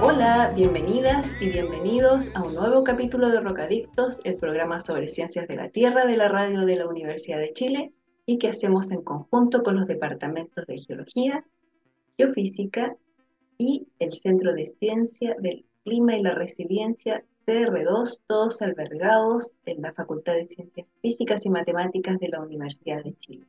[0.00, 5.56] Hola, bienvenidas y bienvenidos a un nuevo capítulo de Rocadictos, el programa sobre ciencias de
[5.56, 7.92] la Tierra de la radio de la Universidad de Chile
[8.24, 11.44] y que hacemos en conjunto con los departamentos de Geología,
[12.16, 12.96] Geofísica
[13.58, 19.92] y el Centro de Ciencia del Clima y la Resiliencia CR2, todos albergados en la
[19.92, 23.46] Facultad de Ciencias Físicas y Matemáticas de la Universidad de Chile.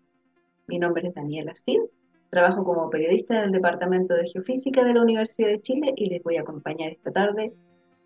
[0.66, 1.81] Mi nombre es Daniela Cid
[2.29, 6.38] Trabajo como periodista del Departamento de Geofísica de la Universidad de Chile y les voy
[6.38, 7.53] a acompañar esta tarde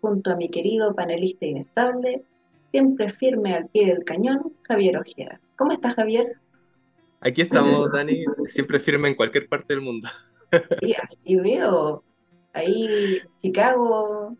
[0.00, 2.22] junto a mi querido panelista inestable,
[2.70, 5.40] siempre firme al pie del cañón, Javier Ojeda.
[5.56, 6.36] ¿Cómo estás, Javier?
[7.20, 10.08] Aquí estamos, Dani, siempre firme en cualquier parte del mundo.
[10.80, 12.04] Sí, así veo.
[12.52, 14.36] Ahí, Chicago.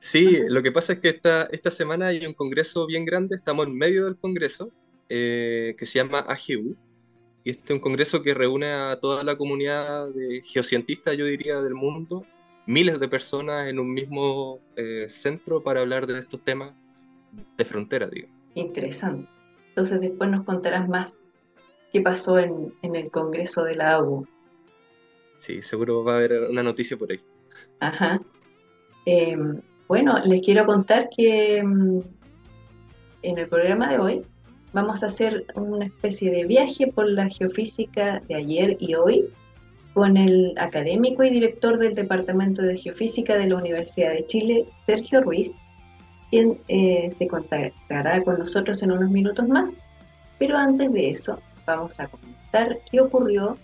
[0.00, 3.66] Sí, lo que pasa es que esta, esta semana hay un congreso bien grande, estamos
[3.66, 4.70] en medio del congreso,
[5.08, 6.76] eh, que se llama AGU,
[7.46, 11.62] y este es un congreso que reúne a toda la comunidad de geocientistas, yo diría,
[11.62, 12.26] del mundo,
[12.66, 16.74] miles de personas en un mismo eh, centro para hablar de estos temas
[17.56, 18.26] de frontera, digo.
[18.54, 19.28] Interesante.
[19.68, 21.14] Entonces después nos contarás más
[21.92, 24.26] qué pasó en, el congreso de la AGU.
[25.38, 27.20] Sí, seguro va a haber una noticia por ahí.
[27.78, 28.20] Ajá.
[29.04, 32.02] Em, bueno, les quiero contar que em,
[33.22, 34.22] en el programa de hoy
[34.76, 39.30] vamos a hacer una especie de viaje por la geofísica de ayer y hoy
[39.94, 45.22] con el académico y director del Departamento de Geofísica de la Universidad de Chile, Sergio
[45.22, 45.54] Ruiz,
[46.28, 49.72] quien eh, se contactará con nosotros en unos minutos más.
[50.38, 53.56] Pero antes de eso, vamos a comentar qué ocurrió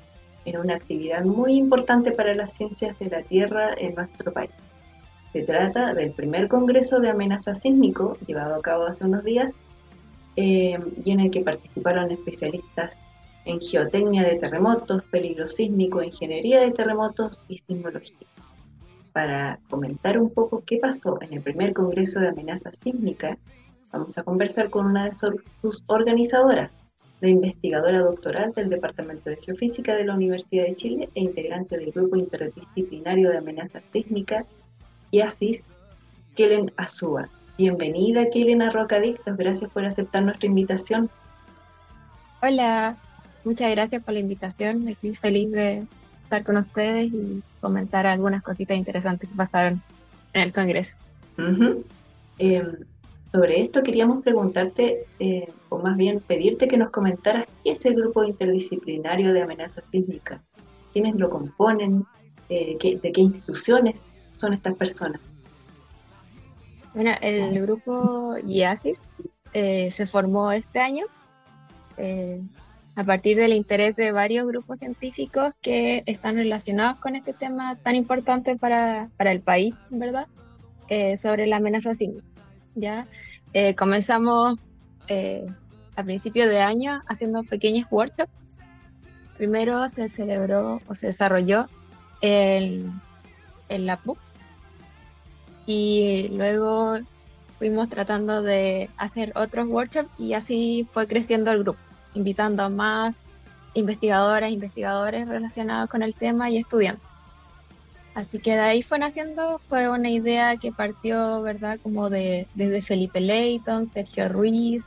[0.47, 4.51] en una actividad muy importante para las ciencias de la Tierra en nuestro país.
[5.35, 9.53] Se trata del primer Congreso de Amenaza Sísmico, llevado a cabo hace unos días
[10.37, 13.01] eh, y en el que participaron especialistas
[13.45, 18.27] en geotecnia de terremotos, peligro sísmico, ingeniería de terremotos y sismología.
[19.13, 23.37] Para comentar un poco qué pasó en el primer Congreso de Amenaza Sísmica,
[23.93, 26.71] vamos a conversar con una de sus organizadoras,
[27.21, 31.93] la investigadora doctoral del Departamento de Geofísica de la Universidad de Chile e integrante del
[31.93, 34.45] Grupo Interdisciplinario de Amenaza Sísmica,
[35.11, 35.67] IASIS,
[36.35, 37.29] Kellen Azúa.
[37.59, 39.37] Bienvenida, Kelena Rocadictos.
[39.37, 41.11] Gracias por aceptar nuestra invitación.
[42.41, 42.97] Hola,
[43.45, 44.89] muchas gracias por la invitación.
[44.89, 45.87] Estoy feliz de
[46.25, 49.83] estar con ustedes y comentar algunas cositas interesantes que pasaron
[50.33, 50.93] en el Congreso.
[52.39, 52.73] Em,
[53.33, 57.97] sobre esto queríamos preguntarte, eh, o más bien pedirte que nos comentaras qué es el
[57.97, 60.41] grupo interdisciplinario de amenazas sísmicas,
[60.93, 62.05] quiénes lo componen,
[62.49, 63.97] eh, de qué instituciones
[64.37, 65.21] son estas personas.
[66.95, 68.99] Bueno, el grupo IASIS
[69.55, 71.07] eh, se formó este año
[71.97, 72.43] eh,
[72.97, 77.95] a partir del interés de varios grupos científicos que están relacionados con este tema tan
[77.95, 80.27] importante para, el país, ¿verdad?
[80.89, 82.27] Eh, sobre la amenaza sísmica.
[82.75, 83.07] ¿ya?
[83.77, 84.59] comenzamos
[85.97, 88.33] a principios de año haciendo pequeños workshops.
[89.37, 91.67] Primero se celebró o se desarrolló
[92.23, 92.93] en,
[93.69, 94.19] en la PUC,
[95.67, 96.99] y luego
[97.59, 101.79] fuimos tratando de hacer otros workshops y así fue creciendo el grupo,
[102.15, 103.21] invitando a más
[103.75, 107.07] investigadoras, investigadores relacionados con el tema y estudiantes.
[108.15, 111.79] Así que de ahí fue naciendo, fue una idea que partió, ¿verdad?
[111.83, 114.85] Como de, desde Felipe Leighton, Sergio Ruiz,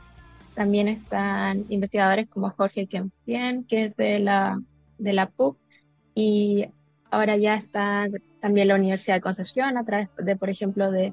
[0.54, 4.60] también están investigadores como Jorge Kempien, que es de la,
[4.98, 5.58] de la PUC,
[6.14, 6.66] y
[7.10, 8.06] ahora ya está
[8.46, 11.12] también la Universidad de Concepción a través de, por ejemplo, de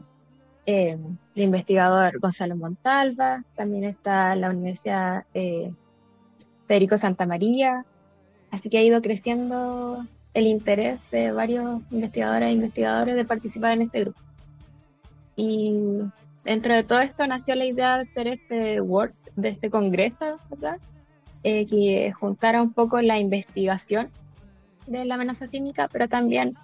[0.67, 0.99] eh,
[1.33, 5.71] el investigador Gonzalo Montalva, también está la Universidad eh,
[6.67, 7.85] Federico Santa María,
[8.51, 13.81] así que ha ido creciendo el interés de varios investigadores e investigadores de participar en
[13.81, 14.19] este grupo.
[15.35, 15.73] Y
[16.43, 20.77] dentro de todo esto nació la idea de hacer este work, de este congreso, ¿verdad?
[21.43, 24.11] Eh, que juntara un poco la investigación
[24.85, 26.55] de la amenaza química, pero también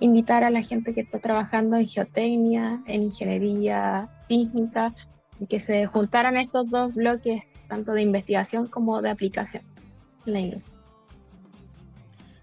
[0.00, 4.94] invitar a la gente que está trabajando en geotecnia, en ingeniería sísmica,
[5.48, 9.62] que se juntaran estos dos bloques, tanto de investigación como de aplicación
[10.26, 10.62] en la.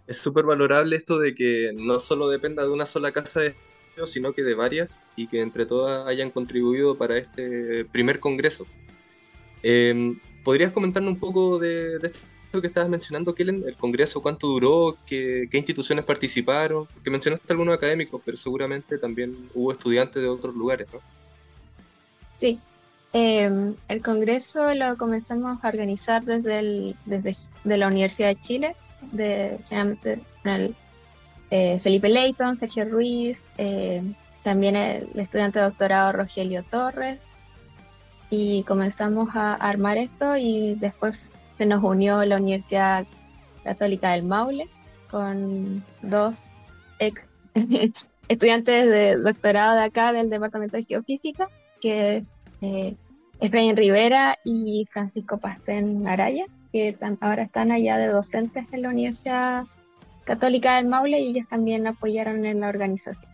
[0.08, 3.56] Es súper valorable esto de que no solo dependa de una sola casa de
[4.06, 8.66] sino que de varias y que entre todas hayan contribuido para este primer congreso.
[9.64, 12.20] Em, ¿Podrías comentarnos un poco de, esto
[12.62, 13.64] que estabas mencionando, Kellen?
[13.68, 14.98] ¿El congreso cuánto duró?
[15.06, 16.86] ¿Qué, instituciones participaron?
[16.86, 21.00] Porque mencionaste algunos académicos, pero seguramente también hubo estudiantes de otros lugares, ¿no?
[22.38, 22.60] Sí,
[23.14, 28.76] em, el congreso lo comenzamos a organizar desde, desde de la Universidad de Chile,
[29.12, 29.60] de,
[30.44, 30.76] el,
[31.50, 34.04] eh, Felipe Leighton, Sergio Ruiz, eh,
[34.44, 37.20] también el estudiante de doctorado Rogelio Torres,
[38.30, 41.18] y comenzamos a armar esto y después
[41.58, 43.06] se nos unió la Universidad
[43.64, 44.70] Católica del Maule
[45.10, 46.50] con dos
[47.00, 47.22] ex
[48.28, 51.50] estudiantes de doctorado de acá del Departamento de Geofísica,
[51.82, 52.28] que es
[52.62, 52.96] eh,
[53.40, 59.66] Efraín Rivera y Francisco Pastén Araya, que ahora están allá de docentes en la Universidad
[60.26, 63.32] Católica del Maule y ellos también apoyaron en la organización.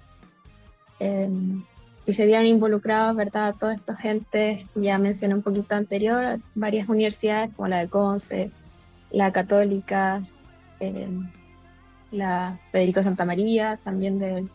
[1.00, 1.64] Em,
[2.06, 3.56] y se vieron involucrados, ¿verdad?
[3.60, 8.52] Toda esta gente, ya mencioné un poquito anterior, varias universidades como la de Conce,
[9.12, 10.24] la Católica,
[10.80, 11.30] em,
[12.12, 14.48] la Federico Santa María, también de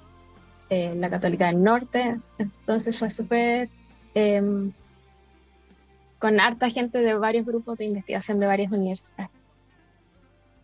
[0.69, 2.21] la Católica del Norte.
[2.39, 3.69] Entonces fue súper
[4.15, 4.73] em,
[6.19, 9.31] con harta gente de varios grupos de investigación de varias universidades.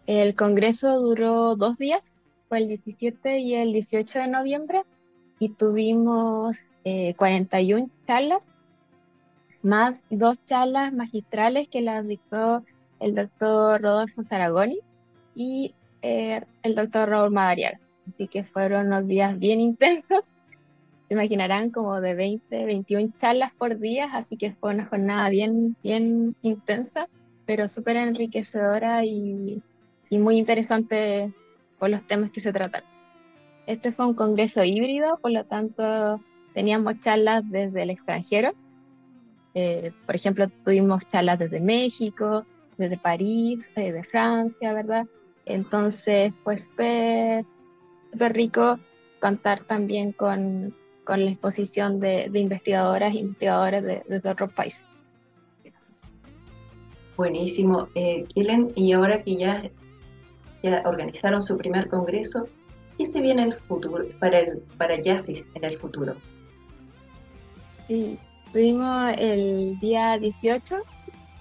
[0.07, 2.11] El congreso duró dos días,
[2.49, 4.83] fue el 17 y el 18 de noviembre,
[5.39, 8.43] y tuvimos 41 eh, charlas,
[9.63, 12.65] más dos charlas magistrales que las dictó
[13.01, 14.79] el doctor Rodolfo Zaragoni
[15.35, 17.81] y eh, el doctor Raúl Madariaga.
[18.13, 20.25] Así que fueron unos días bien intensos.
[21.09, 25.77] Se imaginarán como de 20, 21 charlas por día, así que fue una jornada bien,
[25.83, 27.09] bien intensa,
[27.45, 29.63] pero súper enriquecedora y
[30.11, 31.33] muy interesante
[31.79, 32.85] por los temas que se tratan.
[33.67, 36.21] Este fue un congreso híbrido, por lo tanto
[36.55, 38.53] teníamos charlas desde el extranjero.
[39.55, 42.45] Eh, por ejemplo, tuvimos charlas desde México,
[42.79, 45.07] desde París, desde eh, Francia, ¿verdad?
[45.45, 47.45] Entonces fue súper
[48.33, 48.79] rico
[49.21, 50.75] contar también con,
[51.07, 54.83] la exposición de, de investigadoras e investigadores de, de, otros países.
[57.17, 57.89] Buenísimo.
[57.95, 59.71] Eh, y ahora que ya
[60.63, 62.49] ya organizaron su primer congreso.
[62.97, 66.15] ¿Qué se viene el futuro, para, el, para Yasis en el futuro?
[67.93, 68.19] Sí,
[68.55, 70.77] el día 18,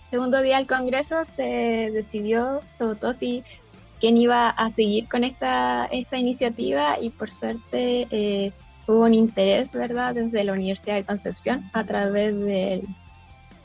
[0.09, 3.45] segundo día del congreso, se decidió, se votó si
[4.01, 8.51] quién iba a seguir con esta, esta iniciativa y por suerte eh,
[8.85, 12.37] hubo un interés, ¿verdad?, desde la Universidad de Concepción a través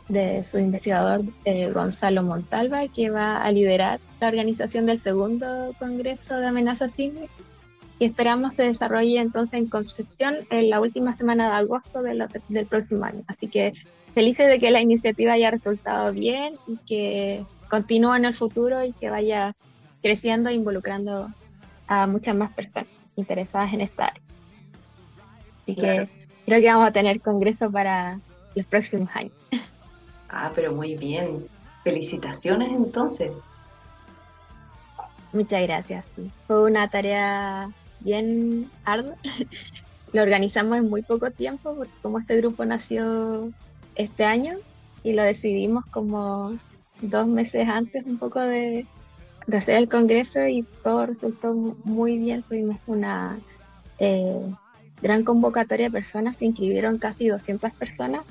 [0.08, 6.36] de su investigador eh, Gonzalo Montalva, que va a liderar la organización del segundo Congreso
[6.36, 7.45] de Amenazas Sísmicas
[7.98, 13.04] y esperamos se desarrolle entonces en Concepción en la última semana de agosto del próximo
[13.04, 13.22] año.
[13.26, 13.72] Así que
[14.14, 18.92] felices de que la iniciativa haya resultado bien y que continúe en el futuro y
[18.92, 19.54] que vaya
[20.02, 21.30] creciendo e involucrando
[21.88, 24.22] a muchas más personas interesadas en esta área.
[25.62, 26.08] Así que
[26.44, 28.20] creo que vamos a tener congreso para
[28.54, 29.32] los próximos años.
[30.28, 31.46] Ah, pero muy bien.
[31.82, 33.32] Felicitaciones entonces.
[35.32, 36.06] Muchas gracias.
[36.46, 37.70] Fue una tarea
[38.06, 39.16] bien ardua.
[40.12, 43.50] lo organizamos en muy poco tiempo, porque como este grupo nació
[43.96, 44.54] este año
[45.02, 46.56] y lo decidimos como
[47.02, 48.86] dos meses antes un poco de,
[49.52, 51.52] hacer el congreso y todo resultó
[51.84, 52.42] muy bien.
[52.42, 53.38] Tuvimos una
[53.98, 54.40] eh,
[55.02, 58.22] gran convocatoria de personas, se inscribieron casi 200 personas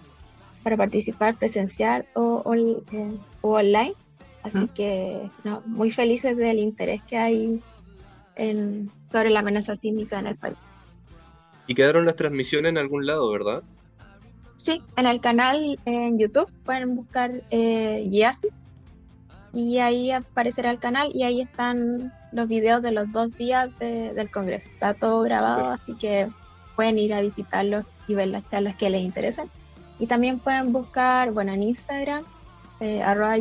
[0.63, 3.11] para participar presencial o, eh,
[3.41, 3.93] online.
[4.43, 5.29] Así que
[5.65, 7.61] muy felices del interés que hay
[8.35, 10.57] en, sobre la amenaza sísmica en el país.
[11.67, 13.63] Y quedaron las transmisiones en algún lado, ¿verdad?
[14.57, 18.05] Sí, en el canal en YouTube pueden buscar eh,
[19.53, 24.29] y ahí aparecerá el canal y ahí están los videos de los dos días del
[24.31, 24.67] Congreso.
[24.67, 26.27] Está todo grabado, así que
[26.75, 29.49] pueden ir a visitarlos y ver las charlas que les interesan.
[29.97, 32.25] Y también pueden buscar, bueno, en Instagram,
[32.81, 33.37] eh, arroba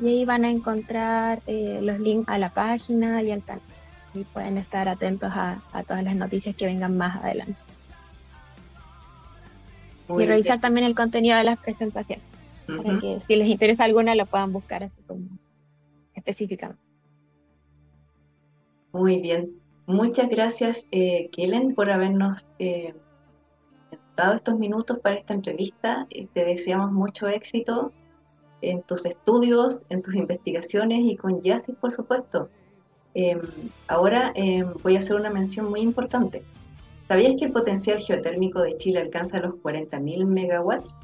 [0.00, 3.62] y ahí van a encontrar eh, los links a la página y al canal.
[4.14, 7.56] Y pueden estar atentos a, todas las noticias que vengan más adelante.
[10.08, 12.24] y revisar también el contenido de las presentaciones,
[12.66, 15.26] para que si les interesa alguna lo puedan buscar así como
[16.14, 16.82] específicamente.
[18.92, 19.50] Muy bien.
[19.86, 22.94] Muchas gracias, eh, Kellen, por habernos eh,
[24.16, 26.06] dado estos minutos para esta entrevista.
[26.10, 27.92] Eh, te deseamos mucho éxito
[28.62, 32.48] en tus estudios, en tus investigaciones y con Yasis, por supuesto.
[33.14, 33.40] Em,
[33.88, 36.42] ahora em, voy a hacer una mención muy importante.
[37.08, 40.96] ¿Sabías que el potencial geotérmico de Chile alcanza los 40.000 megawatts?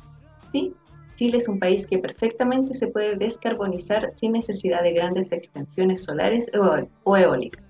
[0.53, 0.75] Sí,
[1.15, 6.51] Chile es un país que perfectamente se puede descarbonizar sin necesidad de grandes extensiones solares
[7.05, 7.65] o eólicas.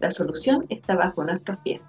[0.00, 1.82] La solución está bajo nuestros pies.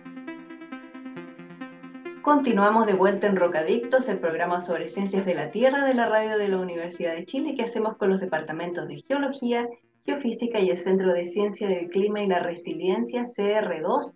[2.21, 6.37] Continuamos de vuelta en Rocadictos, el programa sobre ciencias de la Tierra de la radio
[6.37, 9.67] de la Universidad de Chile que hacemos con los departamentos de Geología,
[10.05, 14.15] Geofísica y el Centro de Ciencia del Clima y la Resiliencia CR2,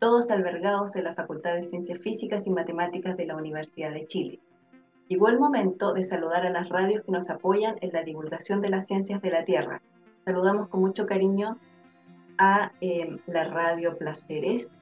[0.00, 4.40] todos albergados en la Facultad de Ciencias Físicas y Matemáticas de la Universidad de Chile.
[5.12, 8.70] Llegó el momento de saludar a las radios que nos apoyan en la divulgación de
[8.70, 9.82] las ciencias de la Tierra.
[10.24, 11.58] Saludamos con mucho cariño
[12.38, 14.72] a em, la radio Placeres,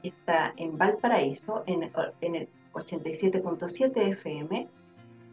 [0.00, 4.68] que está en Valparaíso, en, el 87.7 FM,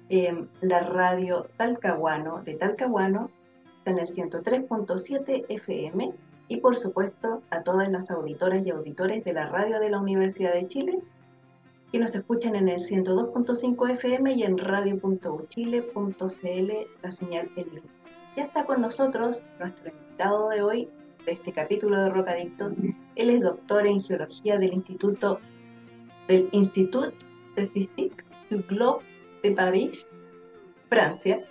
[0.09, 3.29] em, la radio Talcahuano de Talcahuano
[3.77, 6.11] está en el 103.7 FM
[6.47, 10.53] y por supuesto a todas las auditoras y auditores de la radio de la Universidad
[10.53, 10.99] de Chile
[11.91, 17.83] que nos escuchan en el 102.5 FM y en radio.uchile.cl, la señal en línea.
[18.35, 20.89] Ya está con nosotros nuestro invitado de hoy,
[21.25, 22.75] de este capítulo de Rocadictos.
[23.15, 25.39] Él es doctor en geología del Instituto
[26.27, 27.13] del Institut
[27.55, 29.03] de Physique du Globe
[29.41, 30.07] de París,
[30.89, 31.43] Francia,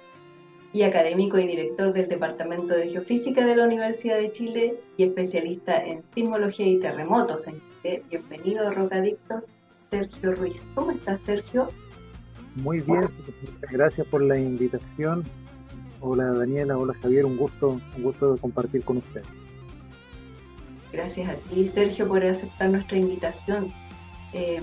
[0.72, 5.84] y académico y director del Departamento de Geofísica de la Universidad de Chile y especialista
[5.84, 8.02] en sismología y terremotos en Chile.
[8.10, 9.46] Bienvenido Rocadictos
[9.90, 10.62] Sergio Ruiz.
[10.74, 11.68] ¿Cómo estás, Sergio?
[12.56, 13.08] Muy bien,
[13.70, 15.24] gracias por la invitación.
[16.00, 19.26] Hola Daniela, hola Javier, un gusto, un gusto compartir con ustedes.
[20.92, 23.72] Gracias a ti, Sergio, por aceptar nuestra invitación.
[24.32, 24.62] Eh,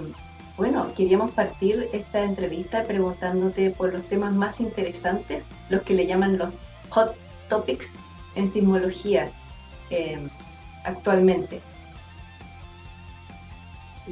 [0.58, 6.38] bueno, queríamos partir esta entrevista preguntándote por los temas más interesantes, los que le llaman
[6.38, 6.50] los
[6.90, 7.16] hot
[7.50, 7.90] topics
[8.36, 9.30] en sismología
[9.90, 10.18] eh,
[10.84, 11.62] actualmente.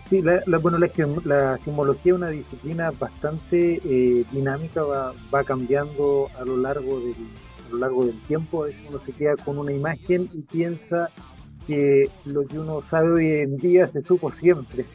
[0.10, 0.90] Sí, la, bueno, la,
[1.24, 8.22] la sismología es una disciplina bastante eh, dinámica, va, va, cambiando a lo largo del,
[8.28, 8.66] tiempo.
[8.66, 11.10] A uno se queda con una imagen y piensa
[11.68, 14.86] que lo que uno sabe hoy en día se supo siempre.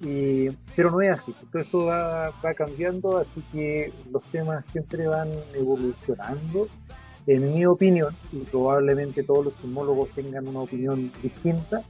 [0.00, 5.06] Y, pero no es así, todo esto va, va cambiando, así que los temas siempre
[5.06, 6.68] van evolucionando.
[7.26, 11.82] En mi opinión, y probablemente todos los sismólogos tengan una opinión distinta,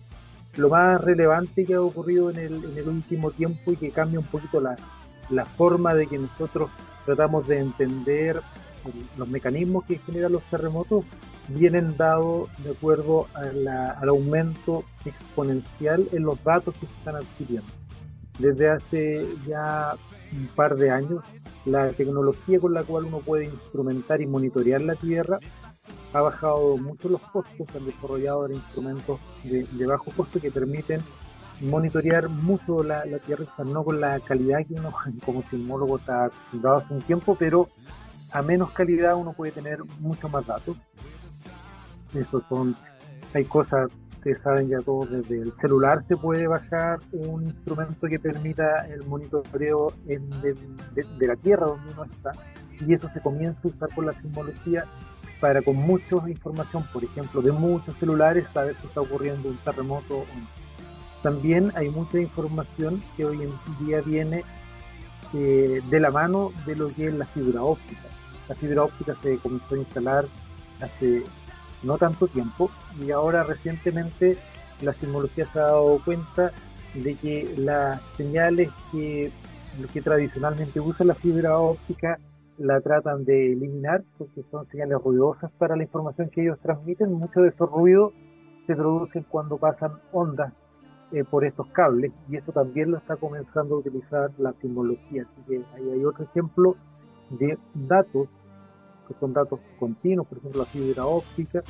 [0.56, 4.20] lo más relevante que ha ocurrido en el, en el último tiempo y que cambia
[4.20, 4.76] un poquito la,
[5.30, 6.70] la forma de que nosotros
[7.04, 8.40] tratamos de entender
[9.16, 11.04] los mecanismos que generan los terremotos
[11.48, 17.68] vienen dados de acuerdo al aumento exponencial en los datos que se están adquiriendo.
[18.38, 19.94] Desde hace ya
[20.32, 21.22] un par de años,
[21.64, 25.38] la tecnología con la cual uno puede instrumentar y monitorear la Tierra
[26.14, 31.00] ha bajado mucho los costos, han desarrollado instrumentos de, bajo costo que permiten
[31.60, 34.92] monitorear mucho la, Tierra, no con la calidad que uno
[35.24, 37.68] como sismólogo está acostumbrado hace un tiempo, pero
[38.30, 40.76] a menos calidad uno puede tener mucho más datos.
[42.14, 42.76] Eso son,
[43.32, 48.20] hay cosas, ustedes saben ya todos, desde el celular se puede bajar un instrumento que
[48.20, 50.54] permita el monitoreo de,
[50.94, 52.30] de la Tierra donde uno está,
[52.86, 54.84] y eso se comienza a usar por la sismología
[55.44, 60.24] para con mucha información, por ejemplo, de muchos celulares, saber si está ocurriendo un terremoto.
[61.22, 63.52] También hay mucha información que hoy en
[63.86, 64.42] día viene
[65.34, 68.08] eh, de la mano de lo que es la fibra óptica.
[68.48, 70.24] La fibra óptica se comenzó a instalar
[70.80, 71.24] hace
[71.82, 74.38] no tanto tiempo y ahora recientemente
[74.80, 76.52] la sismología se ha dado cuenta
[76.94, 79.30] de que las señales que,
[79.92, 82.18] que tradicionalmente usa la fibra óptica
[82.58, 87.12] la tratan de eliminar porque son señales ruidosas para la información que ellos transmiten.
[87.12, 88.12] Muchos de esos ruidos
[88.66, 90.52] se producen cuando pasan ondas
[91.12, 95.22] eh, por estos cables y eso también lo está comenzando a utilizar la sismología.
[95.22, 96.76] Así que ahí hay otro ejemplo
[97.30, 98.28] de datos
[99.08, 101.62] que son datos continuos, por ejemplo la fibra óptica,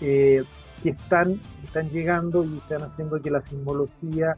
[0.00, 0.42] eh,
[0.82, 4.36] que están, están llegando y están haciendo que la sismología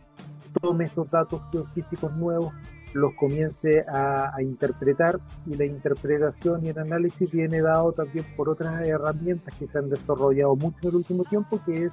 [0.60, 2.52] tome esos datos geofísicos nuevos
[2.94, 8.86] los comience a, interpretar y la interpretación y el análisis viene dado también por otras
[8.86, 11.92] herramientas que se han desarrollado mucho en el último tiempo, que es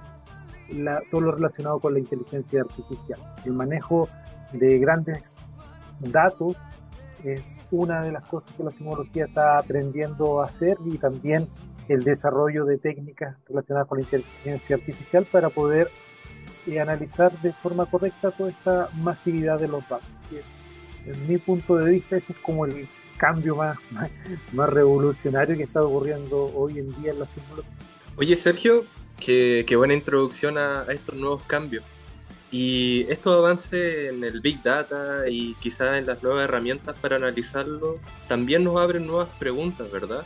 [1.10, 3.20] todo lo relacionado con la inteligencia artificial.
[3.44, 4.08] El manejo
[4.54, 5.24] de grandes
[6.00, 6.56] datos
[7.24, 7.42] es
[7.72, 11.48] una de las cosas que la simología está aprendiendo a hacer y también
[11.88, 15.88] el desarrollo de técnicas relacionadas con la inteligencia artificial para poder
[16.68, 20.08] eh, analizar de forma correcta toda esta masividad de los datos.
[21.06, 23.78] En mi punto de vista, ese es como el cambio más,
[24.52, 27.72] más, revolucionario que está ocurriendo hoy en día en la simbología.
[28.16, 28.84] Oye, Sergio,
[29.20, 31.84] qué, buena introducción a, estos nuevos cambios.
[32.52, 38.00] Y estos avances en el Big Data y quizás en las nuevas herramientas para analizarlo
[38.28, 40.26] también nos abren nuevas preguntas, ¿verdad?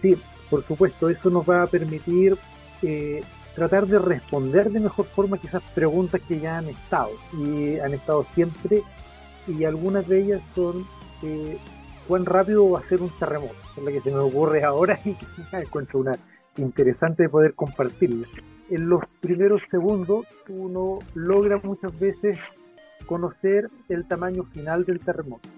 [0.00, 0.16] Sí,
[0.48, 2.36] por supuesto, eso nos va a permitir
[2.82, 3.22] eh,
[3.54, 8.26] tratar de responder de mejor forma esas preguntas que ya han estado y han estado
[8.34, 8.82] siempre
[9.46, 10.84] y algunas de ellas son
[11.22, 11.58] eh,
[12.06, 15.14] cuán rápido va a ser un terremoto, es la que se me ocurre ahora y
[15.14, 16.18] que encuentro una
[16.56, 18.28] interesante de poder compartirles.
[18.70, 22.38] En los primeros segundos uno logra muchas veces
[23.06, 25.48] conocer el tamaño final del terremoto.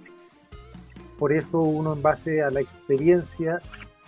[1.18, 3.60] Por eso uno en base a la experiencia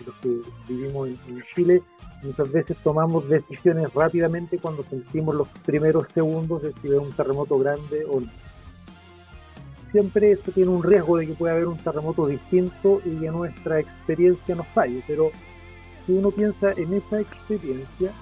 [0.04, 1.82] los que vivimos en, Chile,
[2.22, 7.58] muchas veces tomamos decisiones rápidamente cuando sentimos los primeros segundos de si es un terremoto
[7.58, 8.28] grande o no.
[9.92, 13.80] Siempre esto tiene un riesgo de que pueda haber un terremoto distinto y que nuestra
[13.80, 15.30] experiencia nos falle, pero
[16.06, 18.12] si uno piensa en esa experiencia,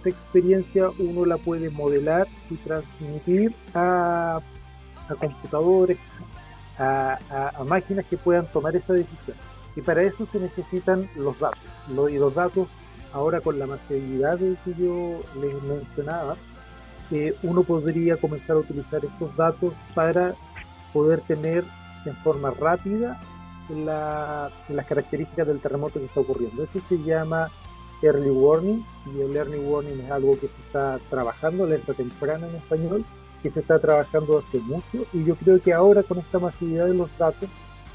[0.00, 4.40] esa experiencia uno la puede modelar y transmitir a,
[5.18, 5.98] computadores,
[6.78, 7.18] a
[7.66, 9.36] máquinas que puedan tomar esa decisión.
[9.78, 11.60] Y para eso se necesitan los datos.
[12.10, 12.66] y los datos,
[13.12, 16.36] ahora con la masividad que yo les mencionaba,
[17.12, 20.34] eh, uno podría comenzar a utilizar estos datos para
[20.92, 21.64] poder tener
[22.04, 23.20] en forma rápida
[23.68, 26.64] las características del terremoto que está ocurriendo.
[26.64, 27.48] Eso se llama
[28.02, 28.84] early warning
[29.14, 33.04] y el early warning es algo que se está trabajando, alerta temprana en español,
[33.42, 36.94] que se está trabajando hace mucho y yo creo que ahora con esta masividad de
[36.94, 37.48] los datos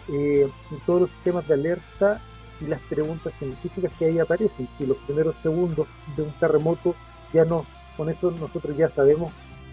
[0.10, 0.50] eh,
[0.86, 2.22] todos los sistemas de alerta
[2.60, 4.68] y las preguntas científicas que ahí aparecen.
[4.78, 6.96] Si los primeros segundos de un terremoto
[7.34, 7.66] ya no,
[7.98, 9.32] con eso nosotros ya sabemos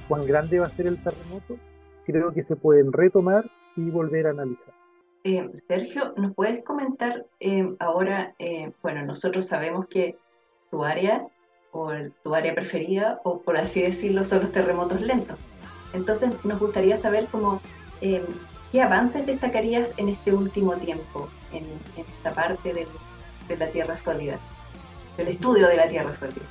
[0.08, 1.56] cuán grande va a ser el terremoto,
[2.12, 4.74] creo que se pueden retomar y volver a analizar.
[5.24, 10.16] Eh, Sergio, ¿nos puedes comentar eh, ahora, eh, bueno, nosotros sabemos que
[10.70, 11.26] tu área
[11.72, 11.92] o
[12.24, 15.38] tu área preferida, o por así decirlo, son los terremotos lentos.
[15.92, 17.60] Entonces, nos gustaría saber cómo
[18.72, 21.64] ¿Qué avances destacarías en este último tiempo, en,
[21.96, 24.38] esta parte de la Tierra sólida,
[25.16, 26.46] del estudio de la Tierra sólida?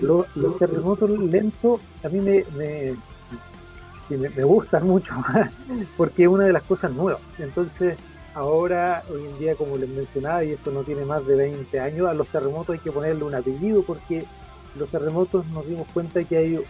[0.00, 2.94] los terremotos lentos a mí me, me,
[4.44, 5.14] gustan mucho
[5.96, 7.20] porque es una de las cosas nuevas.
[7.38, 7.96] Entonces,
[8.34, 12.08] ahora, hoy en día, como les mencionaba, y esto no tiene más de 20 años,
[12.08, 14.24] a los terremotos hay que ponerle un apellido porque
[14.78, 16.60] los terremotos nos dimos cuenta que hay,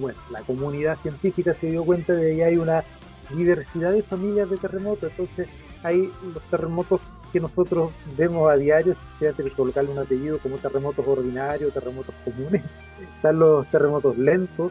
[0.00, 2.84] bueno, la comunidad científica se dio cuenta de que hay una
[3.30, 5.10] diversidad de familias de terremotos.
[5.10, 5.48] Entonces,
[5.82, 7.00] hay los terremotos
[7.32, 12.62] que nosotros vemos a diario, hace que colocarle un apellido como terremotos ordinarios, terremotos comunes.
[13.16, 14.70] Están los terremotos lentos,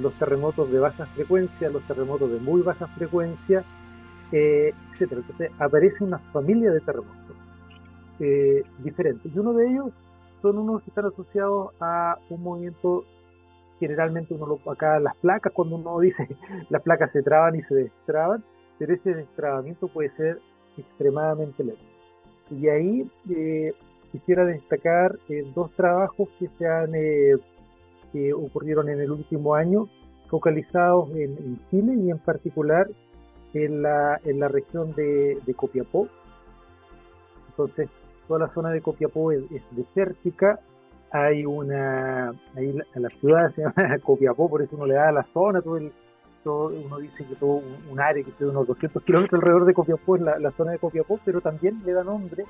[0.00, 3.64] los terremotos de baja frecuencia, los terremotos de muy baja frecuencia,
[4.32, 5.20] eh, etcétera.
[5.22, 7.36] Entonces, aparece una familia de terremotos
[8.20, 9.34] eh, diferentes.
[9.34, 9.90] Y uno de ellos
[10.42, 13.04] son unos que están asociados a un movimiento
[13.78, 16.28] generalmente uno lo, acá las placas, cuando uno dice
[16.70, 18.44] las placas se traban y se destraban,
[18.78, 20.40] pero ese destrabamiento puede ser
[20.76, 21.82] extremadamente lento.
[22.50, 23.74] Y ahí eh,
[24.12, 27.36] quisiera destacar eh, dos trabajos que se han eh,
[28.12, 29.88] que ocurrieron en el último año,
[30.28, 32.88] focalizados en, Chile y en particular
[33.54, 36.08] en la, en la región de, de Copiapó.
[37.50, 37.88] Entonces,
[38.26, 40.60] toda la zona de Copiapó es, es desértica
[41.10, 45.12] hay una, ahí en la ciudad se llama Copiapó, por eso uno le da a
[45.12, 45.92] la zona, todo el,
[46.44, 50.16] todo, uno dice que todo un, área que tiene unos 200 kilómetros alrededor de Copiapó
[50.16, 52.44] es la, zona de Copiapó, pero también le da nombre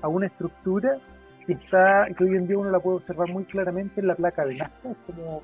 [0.00, 0.98] a una estructura
[1.46, 4.44] que está, que hoy en día uno la puede observar muy claramente en la placa
[4.44, 5.42] de Nazca, es como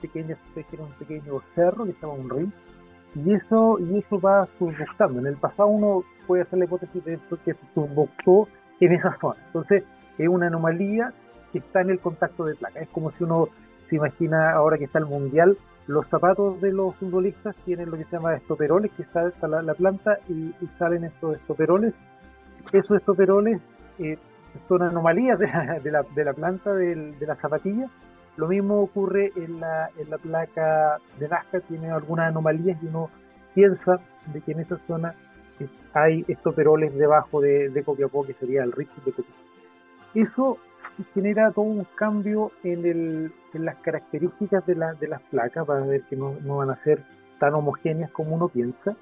[0.00, 2.48] pequeña especie, un pequeño cerro que estaba un río,
[3.14, 5.20] y eso, y eso va subductando.
[5.20, 9.40] En el pasado uno puede hacer la hipótesis de que se en esa zona.
[9.46, 9.84] Entonces,
[10.18, 11.12] es una anomalía
[11.58, 12.80] está en el contacto de placa.
[12.80, 13.48] Es como si uno
[13.88, 18.04] se imagina ahora que está el mundial, los zapatos de los futbolistas tienen lo que
[18.04, 21.94] se llama estoperoles, que salta la, la planta y, salen estos estoperoles.
[22.72, 23.60] Esos estoperoles
[24.00, 24.18] eh,
[24.68, 25.46] son anomalías de
[25.90, 27.88] la, de la, planta de la zapatilla.
[28.36, 33.10] Lo mismo ocurre en la, en la placa de Nazca, tiene algunas anomalías y uno
[33.54, 33.98] piensa
[34.32, 35.14] de que en esa zona
[35.94, 39.40] hay estos peroles debajo de, de Copiapó, que sería el río de Copiapó.
[40.14, 40.58] Eso
[41.14, 45.80] genera todo un cambio en, el, en las características de, la, de las placas, para
[45.80, 47.02] ver que no, no, van a ser
[47.38, 48.94] tan homogéneas como uno piensa,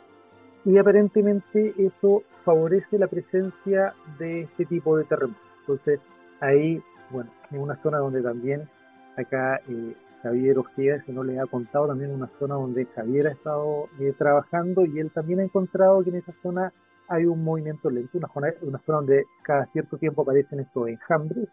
[0.65, 5.43] y aparentemente eso favorece la presencia de este tipo de terremotos.
[5.61, 6.01] Entonces,
[6.41, 8.69] ahí, bueno, en una zona donde también
[9.17, 13.33] acá eh, Javier Ojeda, si no le ha contado, también una zona donde Javier ha
[13.33, 16.73] estado eh, trabajando y él también ha encontrado que en esa zona
[17.09, 21.49] hay un movimiento lento, una zona, una zona donde cada cierto tiempo aparecen estos enjambres.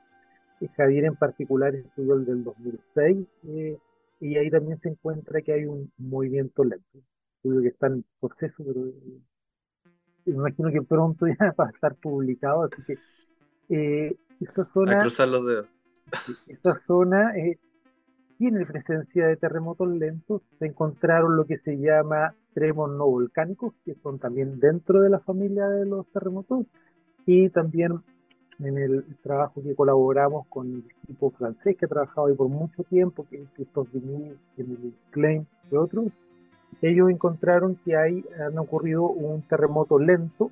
[0.62, 3.78] Y Javier en particular estudió el del 2006 eh,
[4.21, 7.00] y ahí también se encuentra que hay un movimiento lento.
[7.41, 9.21] Estudio que está en proceso, pero eh,
[10.25, 12.97] me imagino que pronto ya va a estar publicado, así que
[13.69, 14.97] eh, esa zona...
[14.97, 15.67] A cruzar los dedos.
[16.47, 17.58] Esa zona eh,
[18.38, 20.41] tiene presencia de terremotos lentos.
[20.60, 25.19] Se encontraron lo que se llama tremos no volcánicos, que son también dentro de la
[25.19, 26.65] familia de los terremotos.
[27.25, 28.01] Y también
[28.60, 32.84] en el trabajo que colaboramos con el equipo francés que ha trabajado ahí por mucho
[32.84, 34.36] tiempo, que es Christophe Vigny,
[35.12, 36.08] Klein y otros,
[36.81, 40.51] ellos encontraron que hay, han ocurrido un terremoto lento,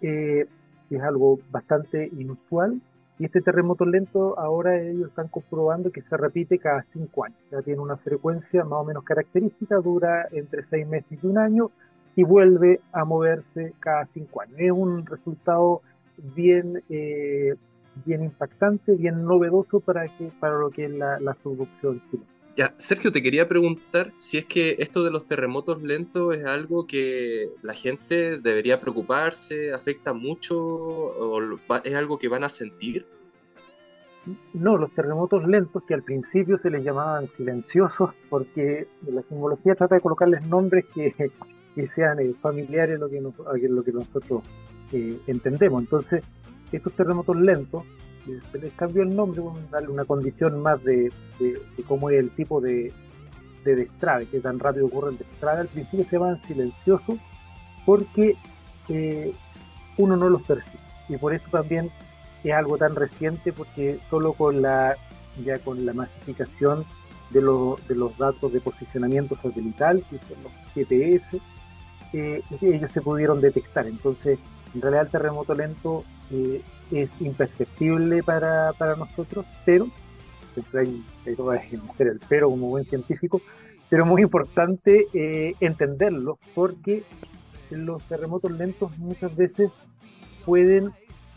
[0.00, 0.46] eh,
[0.88, 2.80] que es algo bastante inusual,
[3.18, 7.38] y este terremoto lento ahora ellos están comprobando que se repite cada cinco años.
[7.50, 11.70] Ya tiene una frecuencia más o menos característica, dura entre seis meses y un año
[12.14, 14.56] y vuelve a moverse cada cinco años.
[14.58, 15.80] Es un resultado
[16.34, 17.54] bien, eh,
[18.06, 20.04] impactante, bien novedoso para
[20.58, 22.35] lo que es la, la subducción chilena.
[22.56, 26.86] Ya, Sergio, te quería preguntar si es que esto de los terremotos lentos es algo
[26.86, 33.06] que la gente debería preocuparse, afecta mucho o es algo que van a sentir.
[34.54, 39.96] No, los terremotos lentos, que al principio se les llamaban silenciosos, porque la simbología trata
[39.96, 41.30] de colocarles nombres que,
[41.86, 43.20] sean eh, familiares a lo que,
[43.84, 44.42] que nosotros
[44.92, 45.82] eh, entendemos.
[45.82, 46.24] Entonces,
[46.72, 47.84] estos terremotos lentos
[48.52, 52.60] se les cambió el nombre, darle una condición más de, de, cómo es el tipo
[52.60, 52.92] de,
[53.64, 55.60] de destrave, que tan rápido ocurre el destrave.
[55.60, 57.18] Al principio se llaman silenciosos
[57.84, 58.36] porque
[58.88, 59.32] eh,
[59.96, 60.82] uno no los percibe.
[61.08, 61.90] Y por eso también
[62.42, 64.96] es algo tan reciente, porque solo con la,
[65.44, 66.84] ya con la masificación
[67.30, 71.40] de, lo, de los datos de posicionamiento satelital, que son los GPS,
[72.12, 73.86] eh, ellos se pudieron detectar.
[73.86, 74.38] Entonces,
[74.74, 79.88] en realidad el terremoto lento eh, es imperceptible para, para nosotros, pero
[80.54, 83.40] siempre hay, que meter el pero como buen científico,
[83.88, 87.04] pero muy importante eh, entenderlo porque
[87.70, 89.70] los terremotos lentos muchas veces
[90.44, 90.92] pueden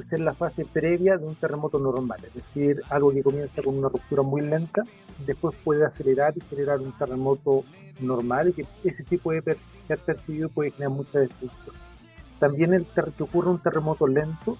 [0.10, 3.90] ser la fase previa de un terremoto normal, es decir, algo que comienza con una
[3.90, 4.84] ruptura muy lenta,
[5.26, 7.66] después puede acelerar y generar un terremoto
[8.00, 9.42] normal que ese sí puede
[9.88, 11.76] ser percibido y puede generar mucha destrucción.
[12.40, 14.58] También el que ocurre un terremoto lento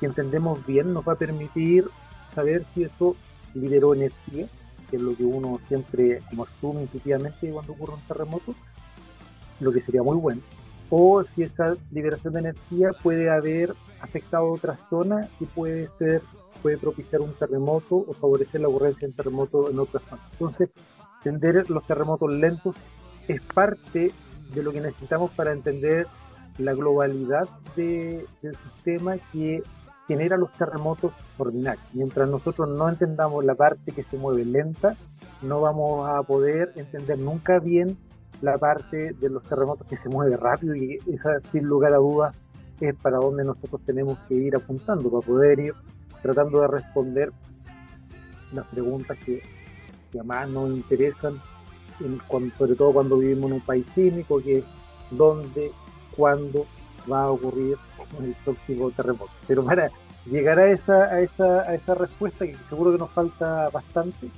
[0.00, 1.88] si entendemos bien, nos va a permitir
[2.34, 3.14] saber si eso
[3.54, 4.48] liberó energía,
[4.90, 8.54] que es lo que uno siempre asume intuitivamente cuando ocurre un terremoto,
[9.60, 10.40] lo que sería muy bueno,
[10.88, 16.22] o si esa liberación de energía puede haber afectado a otras zonas y puede ser
[16.62, 20.26] puede propiciar un terremoto o favorecer la ocurrencia de un terremoto en otras zonas.
[20.32, 20.68] Entonces,
[21.24, 22.76] entender los terremotos lentos
[23.28, 24.12] es parte
[24.52, 26.06] de lo que necesitamos para entender
[26.58, 29.62] la globalidad de, del sistema que
[30.10, 31.84] genera los terremotos ordinarios.
[31.92, 34.96] Mientras nosotros no entendamos la parte que se mueve lenta,
[35.40, 37.96] no vamos a poder entender nunca bien
[38.42, 42.34] la parte de los terremotos que se mueve rápido y esa, sin lugar a dudas,
[42.80, 45.74] es para donde nosotros tenemos que ir apuntando para poder ir
[46.22, 47.30] tratando de responder
[48.52, 49.42] las preguntas que,
[50.10, 51.34] que más nos interesan,
[52.58, 54.64] sobre todo cuando vivimos en un país cínico, que
[55.12, 55.70] dónde,
[56.16, 56.66] cuándo
[57.10, 57.76] va a ocurrir
[58.18, 59.30] el próximo terremoto.
[59.46, 59.90] Pero para
[60.30, 64.28] llegar a esa, a esa, a esa respuesta, que seguro que nos falta bastante,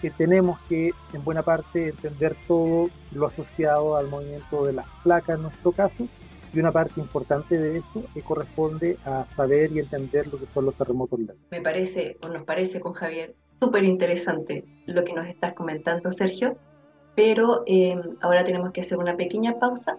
[0.00, 5.36] que tenemos que en buena parte entender todo lo asociado al movimiento de las placas
[5.36, 6.06] en nuestro caso,
[6.52, 10.64] y una parte importante de eso que corresponde a saber y entender lo que son
[10.64, 15.52] los terremotos Me parece, o nos parece con Javier, súper interesante lo que nos estás
[15.54, 16.56] comentando, Sergio,
[17.14, 19.98] pero eh, ahora tenemos que hacer una pequeña pausa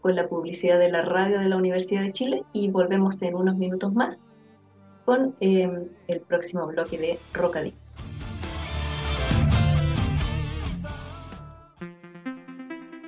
[0.00, 3.56] con la publicidad de la radio de la Universidad de Chile y volvemos en unos
[3.56, 4.18] minutos más
[5.04, 7.80] con em, el próximo bloque de Rocadictos.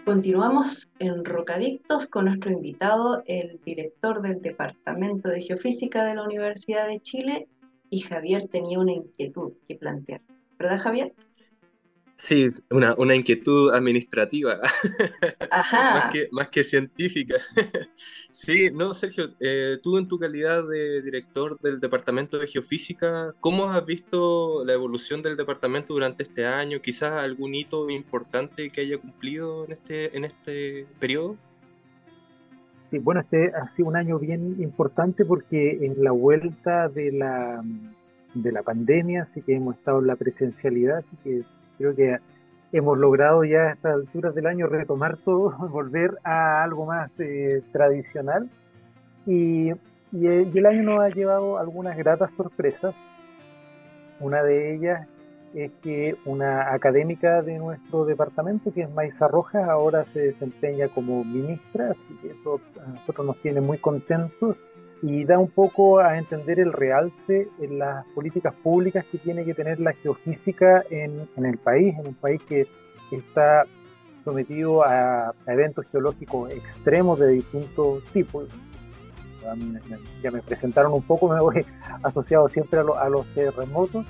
[0.04, 6.88] Continuamos en Rocadictos con nuestro invitado, el director del Departamento de Geofísica de la Universidad
[6.88, 7.46] de Chile,
[7.88, 10.20] y Javier tenía una inquietud que plantear.
[10.58, 11.12] ¿Verdad, Javier?
[12.22, 14.60] Sí, una, una inquietud administrativa,
[15.72, 17.34] más, que, más que científica.
[18.30, 23.64] sí, no, Sergio, eh, tú en tu calidad de director del Departamento de Geofísica, ¿cómo
[23.64, 26.80] has visto la evolución del departamento durante este año?
[26.80, 31.36] Quizás algún hito importante que haya cumplido en este, en este periodo.
[32.92, 37.64] Sí, bueno, este ha sido un año bien importante porque en la vuelta de la,
[38.34, 41.42] de la pandemia, así que hemos estado en la presencialidad, así que
[41.82, 42.18] creo que
[42.72, 47.62] hemos logrado ya a estas alturas del año retomar todo, volver a algo más eh,
[47.72, 48.48] tradicional.
[49.26, 49.76] Y, eh,
[50.12, 52.94] y, el año nos ha llevado algunas gratas sorpresas.
[54.20, 55.08] Una de ellas
[55.54, 61.24] es que una académica de nuestro departamento, que es Maisa Rojas, ahora se desempeña como
[61.24, 64.56] ministra, así que eso a nosotros nos tiene muy contentos
[65.02, 69.52] y da un poco a entender el realce en las políticas públicas que tiene que
[69.52, 72.68] tener la geofísica en, en el país, en un país que
[73.10, 73.66] está
[74.24, 78.48] sometido a, eventos geológicos extremos de distintos tipos.
[80.22, 81.66] Ya me presentaron un poco, me voy
[82.02, 84.06] asociado siempre a, los terremotos,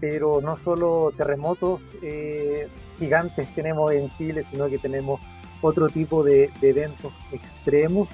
[0.00, 5.20] pero no solo terremotos eh, gigantes tenemos en Chile, sino que tenemos
[5.60, 8.08] otro tipo de, eventos extremos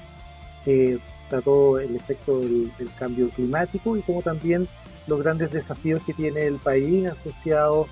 [0.64, 4.68] que todo el efecto del, cambio climático y como también
[5.06, 7.88] los grandes desafíos que tiene el país asociados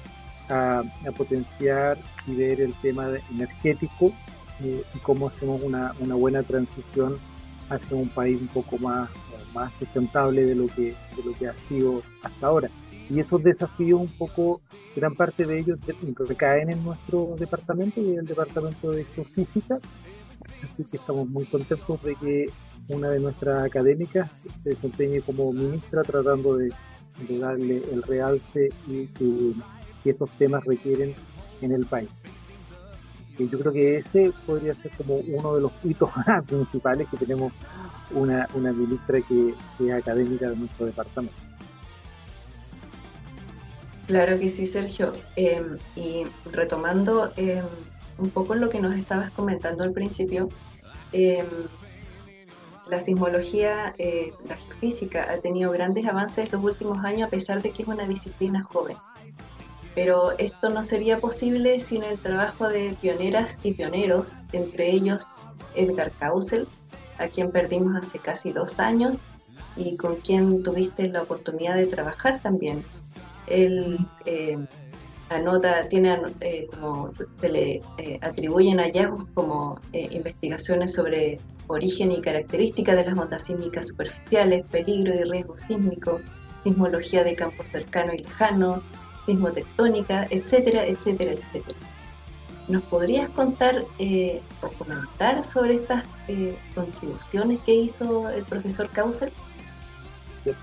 [0.49, 0.83] a,
[1.17, 4.13] potenciar y ver el tema energético
[4.63, 7.19] eh, y cómo hacemos una, una, buena transición
[7.71, 9.09] hacia un país un poco más,
[9.55, 12.71] más sustentable de lo, que, de lo que ha sido hasta ahora.
[13.11, 14.61] Y esos desafíos un poco,
[14.97, 15.79] gran parte de ellos
[16.19, 19.79] recaen en nuestro departamento y en el departamento de geofísica.
[20.63, 22.47] Así que estamos muy contentos de que
[22.89, 24.31] una de nuestras académicas
[24.63, 26.73] se desempeñe como ministra tratando de,
[27.39, 29.55] darle el realce y que,
[30.05, 31.15] estos temas requieren
[31.63, 32.11] en el país.
[33.39, 36.11] Y yo creo que ese podría ser como uno de los hitos
[36.47, 37.53] principales que tenemos
[38.11, 41.35] una, una ministra que, es académica de nuestro departamento.
[44.07, 45.15] Claro que sí, Sergio.
[45.37, 47.65] Em, y retomando em,
[48.19, 50.51] un poco lo que nos estabas comentando al principio,
[51.13, 51.47] em,
[52.89, 57.71] la sismología, eh, la geofísica ha tenido grandes avances los últimos años a pesar de
[57.71, 58.97] que es una disciplina joven.
[59.95, 65.27] Pero esto no sería posible sin el trabajo de pioneras y pioneros, entre ellos
[65.75, 66.67] Edgar Kausel,
[67.19, 69.17] a quien perdimos hace casi dos años
[69.77, 72.85] y con quien tuviste la oportunidad de trabajar también.
[73.47, 74.59] Él eh,
[75.29, 77.83] anota, tiene eh, como se le
[78.21, 85.25] atribuyen hallazgos como investigaciones sobre origen y características de las ondas sísmicas superficiales, peligro y
[85.25, 86.21] riesgo sísmico,
[86.63, 88.83] sismología de campo cercano y lejano,
[89.27, 91.79] sismotectónica, etcétera, etcétera, etcétera.
[92.69, 99.33] ¿Nos podrías contar eh, o comentar sobre estas eh, contribuciones que hizo el profesor Kausel?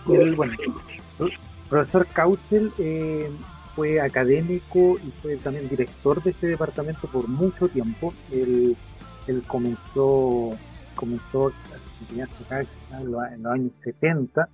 [0.05, 1.31] Bueno, el
[1.69, 3.29] profesor Kausel eh,
[3.75, 8.13] fue académico y fue también director de este departamento por mucho tiempo.
[8.31, 8.75] Él,
[9.27, 10.57] él comenzó
[10.95, 11.51] comenzó
[12.09, 14.49] en los años 70,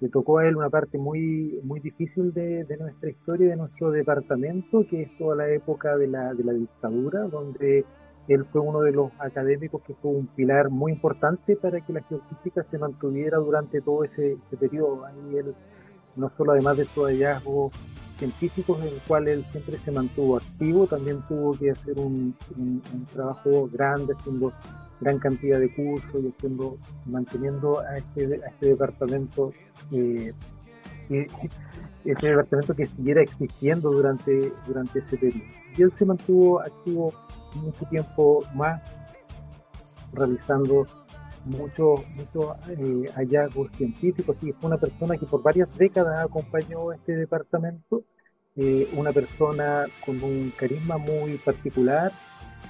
[0.00, 4.86] le tocó a él una parte muy, muy difícil de, nuestra historia, de nuestro departamento,
[4.88, 7.84] que es toda la época de la, de la dictadura, donde
[8.28, 12.02] él fue uno de los académicos que fue un pilar muy importante para que la
[12.02, 15.04] geofísica se mantuviera durante todo ese, periodo.
[15.04, 15.54] Ahí él,
[16.16, 17.72] no solo además de sus hallazgos
[18.18, 23.06] científicos en el cual él siempre se mantuvo activo, también tuvo que hacer un, un
[23.12, 24.52] trabajo grande haciendo
[25.00, 29.52] gran cantidad de cursos y haciendo, manteniendo a este, este departamento,
[29.92, 30.32] eh,
[32.04, 35.44] este departamento que siguiera existiendo durante, durante ese periodo.
[35.76, 37.12] Y él se mantuvo activo
[37.56, 38.82] mucho tiempo más,
[40.12, 40.86] realizando
[41.44, 47.16] muchos muchos eh, hallazgos científicos y fue una persona que por varias décadas acompañó este
[47.16, 48.04] departamento,
[48.56, 52.12] eh, una persona con un carisma muy particular,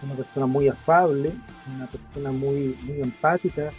[0.02, 1.32] una persona muy afable,
[1.74, 3.70] una persona muy, empática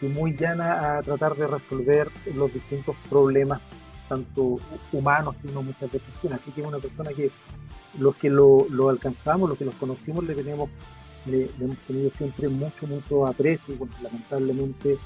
[0.00, 3.60] y muy llana a tratar de resolver los distintos problemas,
[4.08, 4.58] tanto
[4.92, 6.08] humanos como muchas veces.
[6.32, 7.30] Así que es una persona que
[7.98, 10.70] los que lo, alcanzamos, los que los conocimos, le tenemos
[11.26, 13.74] le, hemos tenido siempre mucho, mucho aprecio.
[13.76, 14.96] Bueno, lamentablemente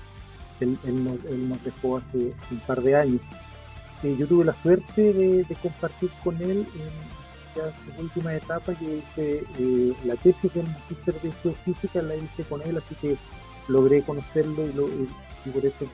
[0.60, 3.20] él, nos, dejó hace un par de años.
[4.02, 7.21] Eh, yo tuve la suerte de, compartir con él en,
[7.56, 12.44] ya su última etapa que hice eh, la tesis del magíster de geofísica la hice
[12.44, 13.16] con él así que
[13.68, 15.86] logré conocerlo y, por eso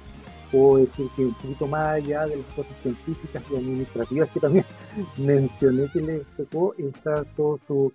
[0.50, 4.64] puedo decir que un poquito más allá de las cosas científicas y administrativas que también
[5.16, 7.92] mencioné que le tocó, está toda su,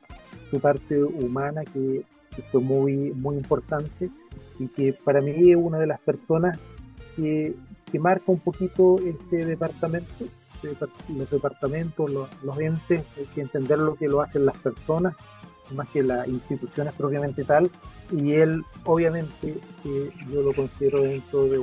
[0.62, 2.04] parte humana que,
[2.52, 4.10] fue muy, muy importante
[4.60, 6.58] y que para mí es una de las personas
[7.16, 7.56] que,
[8.00, 10.26] marca un poquito este departamento,
[10.64, 15.16] los departamentos, los, los entes, hay que entender lo que lo hacen las personas
[15.72, 17.70] más que las instituciones propiamente tal,
[18.12, 21.60] y él obviamente yo lo considero dentro de,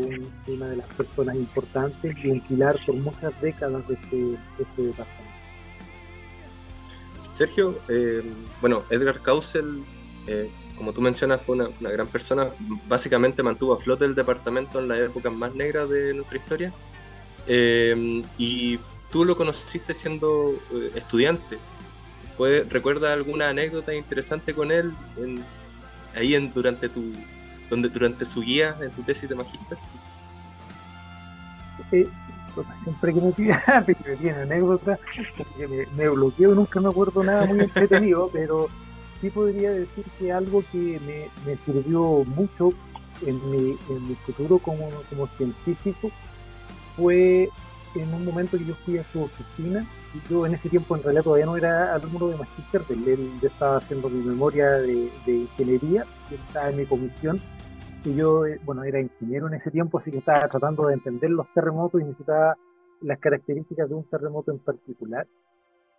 [0.49, 5.31] una de las personas importantes y un pilar por muchas décadas de este, este departamento.
[7.31, 8.23] Sergio, eh,
[8.61, 9.83] bueno, Edgar Kausel,
[10.27, 12.49] eh, como tú mencionas, fue una, gran persona,
[12.89, 16.73] básicamente mantuvo a flote el departamento en las épocas más negras de nuestra historia,
[17.53, 18.79] eh, y
[19.11, 20.55] tú lo conociste siendo
[20.95, 21.59] estudiante.
[22.39, 24.93] ¿Recuerdas alguna anécdota interesante con él
[26.15, 27.13] ahí en, durante tu
[27.69, 29.79] donde durante su guía en tu tesis de magíster?
[31.91, 32.09] Eh,
[32.85, 33.85] siempre que me pida,
[34.23, 35.01] me anécdotas,
[35.59, 38.69] me, me bloqueo, nunca me acuerdo nada muy entretenido, pero
[39.21, 41.01] sí podría decir que algo que
[41.45, 42.71] me, sirvió mucho
[43.27, 44.89] en mi, en mi futuro como
[45.37, 46.13] científico
[47.01, 47.49] fue
[47.95, 49.87] en un momento que yo fui a su oficina
[50.29, 53.77] yo en ese tiempo en realidad todavía no era alumno de Magister, él ya estaba
[53.77, 57.41] haciendo mi memoria de, ingeniería, y estaba en mi comisión,
[58.05, 61.31] y yo, eh, bueno, era ingeniero en ese tiempo, así que estaba tratando de entender
[61.31, 62.57] los terremotos y necesitaba
[63.03, 65.27] las características de un terremoto en particular.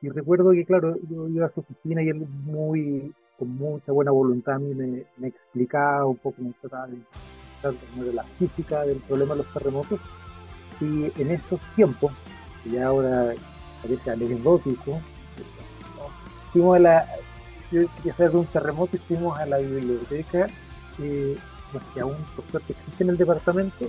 [0.01, 4.11] Y recuerdo que, claro, yo iba a su oficina y él muy, con mucha buena
[4.11, 9.43] voluntad me, me explicaba un poco, me trataba de, de la física del problema de
[9.43, 9.99] los terremotos.
[10.81, 12.11] Y en esos tiempos,
[12.65, 13.33] y ahora
[13.81, 14.99] parece anecdótico.
[16.51, 17.07] Fuimos a la,
[17.71, 20.47] yo quería de un terremoto y fuimos a la biblioteca,
[20.99, 21.37] eh,
[21.93, 23.87] que aún por suerte existe en el departamento,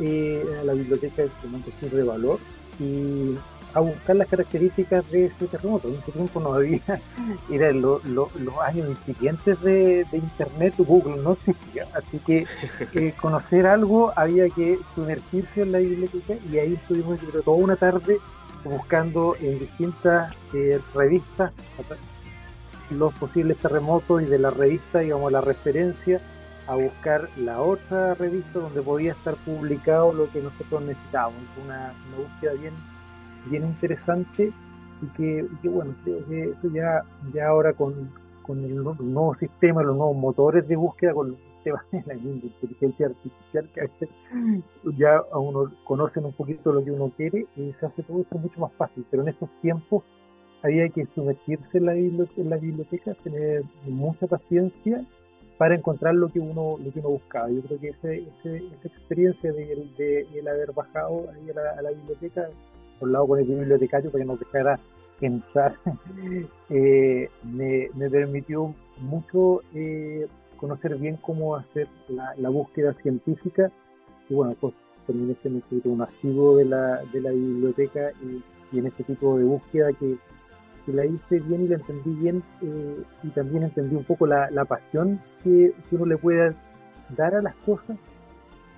[0.00, 2.40] eh, la biblioteca de Montesquieu de Valor,
[2.80, 3.36] y
[3.76, 5.88] a buscar las características de ese terremoto.
[5.88, 6.80] En ese tiempo no había,
[7.50, 12.46] eran los años incipientes de, Internet, Google no existía, así que
[12.94, 18.18] eh, conocer algo había que sumergirse en la biblioteca y ahí estuvimos toda una tarde
[18.64, 21.52] buscando en distintas eh, revistas
[22.88, 26.20] los posibles terremotos y de la revista, digamos, la referencia
[26.66, 31.40] a buscar la otra revista donde podía estar publicado lo que nosotros necesitábamos.
[31.62, 32.72] Una, una búsqueda bien,
[33.50, 34.52] bien interesante
[35.02, 37.02] y que, bueno, creo que eso ya,
[37.34, 38.10] ya ahora con,
[38.42, 41.36] con el nuevo sistema, los nuevos motores de búsqueda, con
[41.72, 44.08] de la inteligencia artificial, que a veces
[44.96, 48.38] ya a uno conocen un poquito lo que uno quiere y se hace todo esto
[48.38, 49.04] mucho más fácil.
[49.10, 50.04] Pero en estos tiempos
[50.62, 55.04] había que sumergirse en la biblioteca, en la biblioteca tener mucha paciencia
[55.58, 57.50] para encontrar lo que uno lo que uno buscaba.
[57.50, 62.48] Yo creo que ese, esa experiencia de, de, haber bajado ahí a la, biblioteca,
[62.98, 64.80] por lado con el bibliotecario para que nos dejara
[65.20, 65.76] entrar,
[66.70, 73.70] eh, me, me, permitió mucho eh, conocer bien cómo hacer la, búsqueda científica
[74.28, 74.74] y bueno, pues
[75.06, 78.42] terminé siendo un asiduo de la, de la biblioteca y,
[78.76, 80.16] en este tipo de búsqueda que,
[80.88, 85.20] la hice bien y la entendí bien eh, y también entendí un poco la, pasión
[85.42, 86.54] que, uno le puede
[87.16, 87.98] dar a las cosas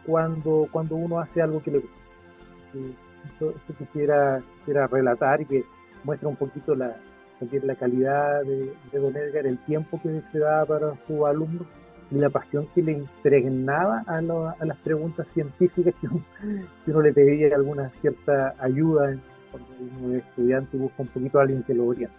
[0.06, 3.07] cuando, cuando uno hace algo que le gusta.
[3.36, 5.64] Eso, quisiera, quisiera relatar y que
[6.04, 6.96] muestra un poquito la,
[7.40, 11.66] la calidad de, Don Edgar, el tiempo que se daba para su alumno
[12.10, 16.08] y la pasión que le impregnaba a, a las preguntas científicas que
[16.90, 19.16] uno, le pedía alguna cierta ayuda
[19.50, 19.68] cuando
[20.00, 22.16] uno es estudiante y busca un poquito a alguien que lo oriente.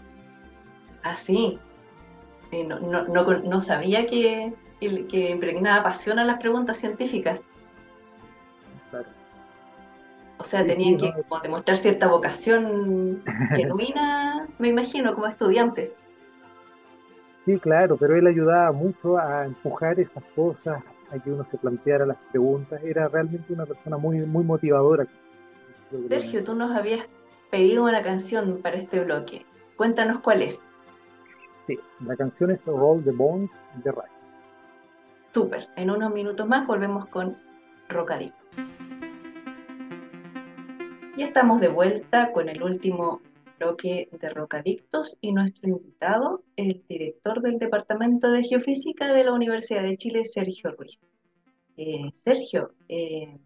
[1.04, 1.60] Ah, sí.
[2.68, 7.42] no, no, no, sabía que, que impregnaba pasión a las preguntas científicas.
[10.40, 13.22] O sea, tenían que demostrar cierta vocación
[13.56, 15.96] genuina, me imagino, como estudiantes.
[17.46, 22.06] Sí, claro, pero él ayudaba mucho a empujar esas cosas, a que uno se planteara
[22.06, 22.82] las preguntas.
[22.84, 25.06] Era realmente una persona muy, muy motivadora.
[26.08, 27.06] Sergio, tú nos habías
[27.52, 29.46] pedido una canción para este bloque.
[29.76, 30.60] Cuéntanos cuál es.
[31.68, 33.50] Sí, la canción es Roll the Bones
[33.84, 34.10] de Ray.
[35.34, 37.38] Súper, en unos minutos más volvemos con
[37.90, 38.39] Rocadito.
[41.20, 43.20] Y estamos de vuelta con el último
[43.58, 49.84] bloque de Rocadictos y nuestro invitado, el director del Departamento de Geofísica de la Universidad
[49.84, 50.98] de Chile, Sergio Ruiz.
[51.76, 53.38] Eh, Sergio, eh,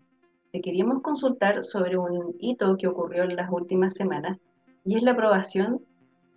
[0.51, 4.37] te queríamos consultar sobre un hito que ocurrió en las últimas semanas
[4.85, 5.81] y es la aprobación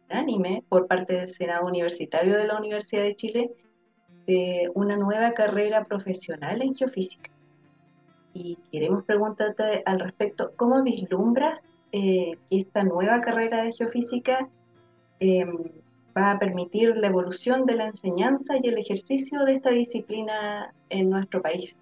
[0.09, 3.51] unánime por parte del Senado Universitario de la Universidad de Chile
[4.27, 7.31] de una nueva carrera profesional en geofísica.
[8.37, 14.49] Y queremos preguntarte al respecto, ¿cómo vislumbras eh, que esta nueva carrera de geofísica
[15.21, 15.57] em,
[16.17, 21.09] va a permitir la evolución de la enseñanza y el ejercicio de esta disciplina en
[21.09, 21.79] nuestro país?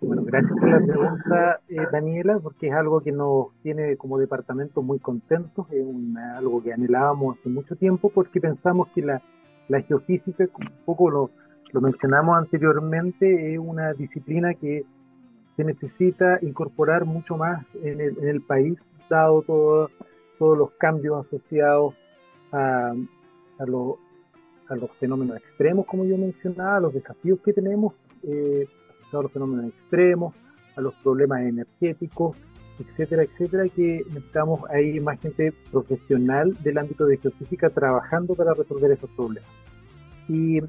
[0.00, 4.82] Bueno, gracias por la pregunta, eh, Daniela, porque es algo que nos tiene como departamento
[4.82, 5.84] muy contentos, es
[6.36, 9.22] algo que anhelábamos hace mucho tiempo, porque pensamos que la,
[9.88, 11.30] geofísica, un poco lo,
[11.72, 14.84] lo mencionamos anteriormente, es una disciplina que
[15.56, 19.90] se necesita incorporar mucho más en el, en el país, dado todo,
[20.38, 21.94] todos los cambios asociados
[22.52, 22.94] a,
[23.66, 28.66] los fenómenos extremos, como yo mencionaba, a los desafíos que tenemos eh,
[29.12, 30.34] a los fenómenos extremos,
[30.76, 32.36] a los problemas energéticos,
[32.78, 38.90] etcétera, etcétera, que necesitamos ahí más gente profesional del ámbito de geofísica trabajando para resolver
[38.90, 39.48] esos problemas.
[40.28, 40.60] Y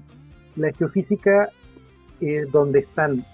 [0.55, 1.49] la geofísica,
[2.21, 3.25] es donde están,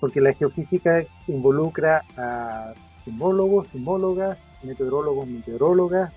[0.00, 2.72] porque la geofísica involucra a
[3.04, 6.12] sismólogos, sismólogas, meteorólogos, meteorólogas,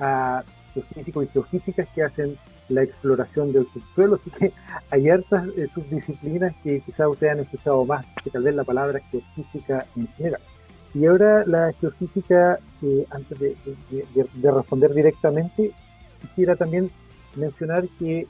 [0.00, 2.36] a geofísicos y geofísicas que hacen
[2.68, 4.52] la exploración del subsuelo, así que
[4.90, 9.00] hay hartas eh, subdisciplinas que quizás ustedes han escuchado más que tal vez la palabra
[9.10, 10.40] geofísica en general.
[10.94, 13.56] Y ahora la geofísica, eh, antes de,
[14.42, 15.72] responder directamente,
[16.20, 16.90] quisiera también
[17.34, 18.28] mencionar que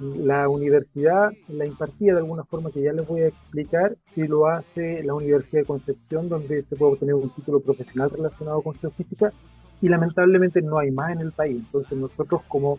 [0.00, 4.46] la universidad la impartía de alguna forma que ya les voy a explicar y lo
[4.46, 9.32] hace la Universidad de Concepción, donde se puede obtener un título profesional relacionado con geofísica
[9.80, 11.58] y lamentablemente no hay más en el país.
[11.58, 12.78] Entonces nosotros como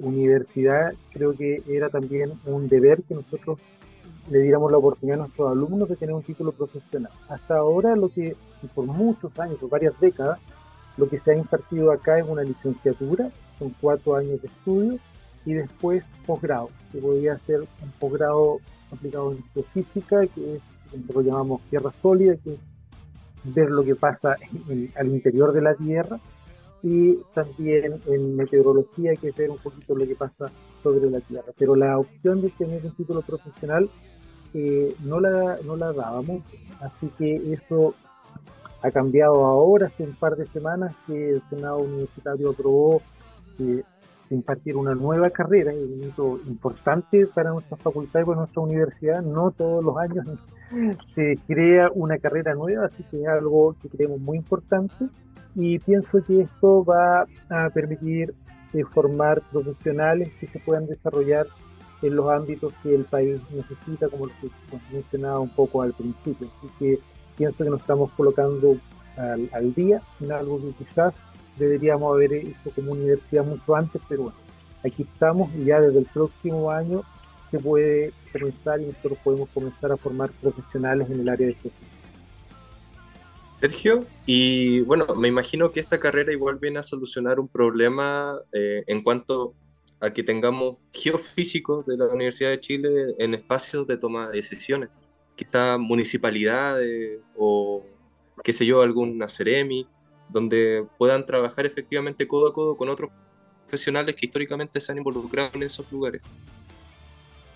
[0.00, 3.58] universidad creo que era también un deber que nosotros
[4.30, 7.12] le diéramos la oportunidad a nuestros alumnos de tener un título profesional.
[7.28, 8.36] Hasta ahora lo que
[8.74, 10.40] por muchos años, por varias décadas,
[10.96, 14.98] lo que se ha impartido acá es una licenciatura, son cuatro años de estudio
[15.44, 18.58] y después posgrado, que podría ser un posgrado
[18.92, 20.62] aplicado en geofísica, que es
[21.06, 22.60] lo que llamamos tierra sólida, que es
[23.54, 24.36] ver lo que pasa
[24.96, 26.18] al interior de la Tierra,
[26.82, 30.50] y también en meteorología, que es ver un poquito lo que pasa
[30.82, 31.52] sobre la Tierra.
[31.56, 33.90] Pero la opción de tener un título profesional
[34.54, 36.42] eh, no, la, no la dábamos,
[36.80, 37.94] así que eso
[38.82, 43.02] ha cambiado ahora, hace un par de semanas que el Senado Universitario aprobó
[44.30, 49.22] impartir una nueva carrera, y un hito importante para nuestra facultad y para nuestra universidad.
[49.22, 50.26] No todos los años
[51.06, 55.06] se crea una carrera nueva, así que es algo que creemos muy importante
[55.54, 58.34] y pienso que esto va a permitir
[58.74, 61.46] eh, formar profesionales que se puedan desarrollar
[62.02, 64.50] en los ámbitos que el país necesita, como lo que
[64.92, 66.48] mencionaba un poco al principio.
[66.58, 66.98] Así que
[67.36, 68.76] pienso que nos estamos colocando
[69.16, 71.14] al, al día en algo que quizás
[71.58, 74.38] deberíamos haber hecho como universidad mucho antes, pero bueno,
[74.84, 77.02] aquí estamos y ya desde el próximo año
[77.50, 81.98] se puede comenzar y nosotros podemos comenzar a formar profesionales en el área de gestión.
[83.60, 88.84] Sergio, y bueno, me imagino que esta carrera igual viene a solucionar un problema eh,
[88.86, 89.54] en cuanto
[90.00, 94.90] a que tengamos geofísicos de la Universidad de Chile en espacios de toma de decisiones,
[95.34, 97.84] quizá municipalidades o
[98.44, 99.88] qué sé yo, alguna Ceremi,
[100.28, 103.10] donde puedan trabajar efectivamente codo a codo con otros
[103.66, 106.22] profesionales que históricamente se han involucrado en esos lugares.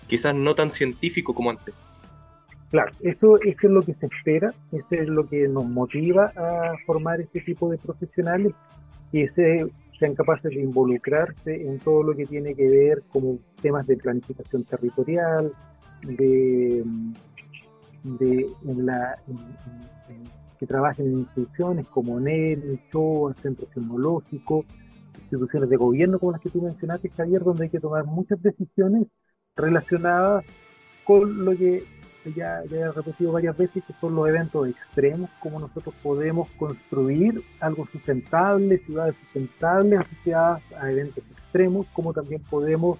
[0.07, 1.73] Quizás no tan científico como antes.
[2.69, 7.21] Claro, eso, es lo que se espera, eso es lo que nos motiva a formar
[7.21, 8.53] este tipo de profesionales,
[9.11, 13.95] que sean capaces de involucrarse en todo lo que tiene que ver con temas de
[13.97, 15.53] planificación territorial,
[16.01, 16.83] de,
[18.03, 19.19] de la,
[20.63, 24.63] que trabajen en instituciones como NEL, CHOA, Centro Tecnológico,
[25.23, 29.07] instituciones de gobierno como las que tú mencionaste, Javier, donde hay que tomar muchas decisiones
[29.57, 30.45] relacionadas
[31.03, 31.83] con lo que
[32.33, 37.43] ya, ya he repetido varias veces, que son los eventos extremos, cómo nosotros podemos construir
[37.59, 42.99] algo sustentable, ciudades sustentables asociadas a eventos extremos, cómo también podemos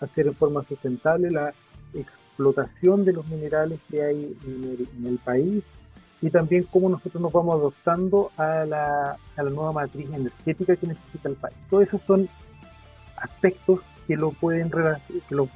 [0.00, 1.54] hacer en forma sustentable la
[1.94, 5.64] explotación de los minerales que hay en el, país
[6.22, 10.86] y también cómo nosotros nos vamos adoptando a la, a la nueva matriz energética que
[10.86, 11.56] necesita el país.
[11.70, 12.28] Todos esos son
[13.16, 15.48] aspectos que lo pueden, que lo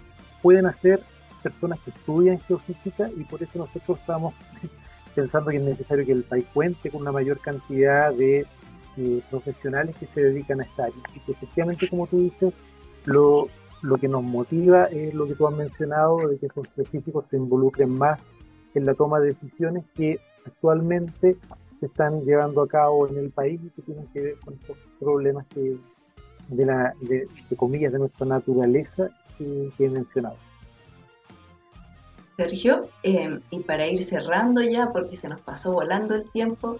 [0.42, 1.02] pueden hacer
[1.42, 4.34] personas que estudian geofísica y por eso nosotros estamos
[5.14, 8.46] pensando que es necesario que el país cuente con una mayor cantidad de
[8.96, 11.02] eh, profesionales que se dedican a esta área.
[11.14, 12.54] Y que efectivamente, como tú dices,
[13.04, 13.48] lo,
[13.82, 17.36] lo que nos motiva es lo que tú has mencionado, de que esos científicos se
[17.36, 18.20] involucren más
[18.74, 21.36] en la toma de decisiones que actualmente
[21.80, 24.76] se están llevando a cabo en el país y que tienen que ver con estos
[24.98, 25.76] problemas que,
[26.48, 27.26] de, la, de,
[27.56, 30.36] comillas, de nuestra naturaleza que he mencionado.
[32.36, 36.78] Sergio, em, y para ir cerrando ya, porque se nos pasó volando el tiempo,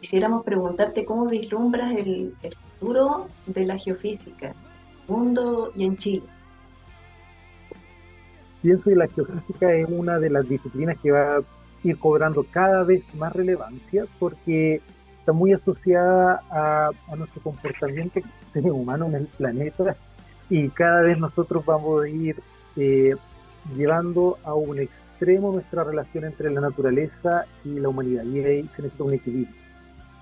[0.00, 5.96] quisiéramos preguntarte cómo vislumbras el, el futuro de la geofísica, en el mundo y en
[5.96, 6.22] Chile.
[8.62, 11.42] Pienso que la geofísica es una de las disciplinas que va a
[11.84, 14.80] ir cobrando cada vez más relevancia porque
[15.18, 18.20] está muy asociada a, nuestro comportamiento
[18.52, 19.96] como humano en el planeta
[20.50, 22.40] y cada vez nosotros vamos a ir
[22.76, 23.14] eh,
[23.76, 28.82] llevando a un extremo nuestra relación entre la naturaleza y la humanidad y ahí se
[28.82, 29.56] necesita un equilibrio.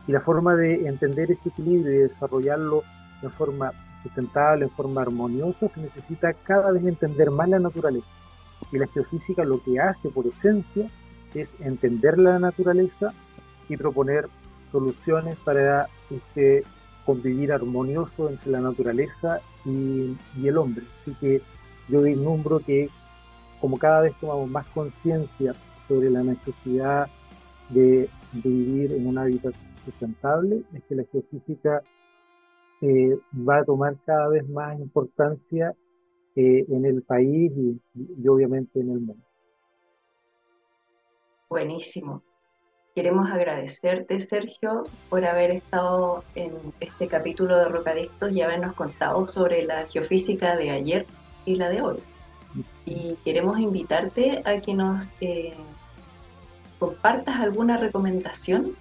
[0.07, 2.83] Y la forma de entender ese equilibrio y desarrollarlo
[3.23, 8.07] de forma sustentable, en forma armoniosa, se necesita cada vez entender más la naturaleza.
[8.73, 10.87] Y la geofísica lo que hace por esencia
[11.35, 13.13] es entender la naturaleza
[13.69, 14.29] y proponer
[14.73, 16.65] soluciones para este
[17.05, 20.85] convivir armonioso entre la naturaleza y, el hombre.
[21.01, 21.43] Así que
[21.89, 22.89] yo vislumbro que
[23.61, 25.55] como cada vez tomamos más conciencia
[25.89, 27.09] sobre la necesidad
[27.69, 29.55] de, vivir en un hábitat
[29.85, 31.83] sustentable, es que la geofísica
[32.81, 35.75] eh, va a tomar cada vez más importancia
[36.37, 39.30] eh, en el país y obviamente en el mundo.
[41.51, 42.23] Buenísimo.
[42.95, 49.65] Queremos agradecerte, Sergio, por haber estado en este capítulo de Rocadictos y habernos contado sobre
[49.65, 51.07] la geofísica de ayer
[51.45, 51.97] y la de hoy.
[52.87, 55.55] Y queremos invitarte a que nos eh,
[56.79, 58.77] compartas alguna recomendación.